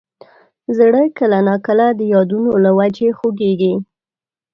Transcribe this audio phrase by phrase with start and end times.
[0.77, 3.73] زړه کله نا کله د یادونو له وجې خوږېږي.